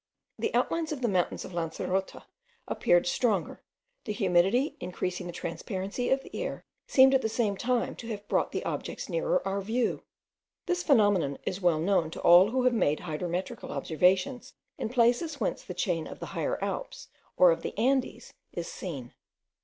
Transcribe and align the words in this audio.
The 0.39 0.51
outlines 0.55 0.91
of 0.91 1.01
the 1.03 1.07
mountains 1.07 1.45
of 1.45 1.51
Lancerota 1.53 2.23
appeared 2.67 3.05
stronger: 3.05 3.61
the 4.05 4.13
humidity, 4.13 4.75
increasing 4.79 5.27
the 5.27 5.31
transparency 5.31 6.09
of 6.09 6.23
the 6.23 6.35
air, 6.41 6.65
seemed 6.87 7.13
at 7.13 7.21
the 7.21 7.29
same 7.29 7.55
time 7.55 7.95
to 7.97 8.07
have 8.07 8.27
brought 8.27 8.51
the 8.51 8.65
objects 8.65 9.09
nearer 9.09 9.47
our 9.47 9.61
view. 9.61 10.01
This 10.65 10.81
phenomenon 10.81 11.37
is 11.43 11.61
well 11.61 11.79
known 11.79 12.09
to 12.09 12.21
all 12.21 12.49
who 12.49 12.63
have 12.63 12.73
made 12.73 13.01
hygrometrical 13.01 13.69
observations 13.71 14.53
in 14.79 14.89
places 14.89 15.39
whence 15.39 15.63
the 15.63 15.75
chain 15.75 16.07
of 16.07 16.17
the 16.17 16.25
Higher 16.33 16.57
Alps 16.63 17.09
or 17.37 17.51
of 17.51 17.61
the 17.61 17.77
Andes 17.77 18.33
is 18.51 18.67
seen. 18.67 19.13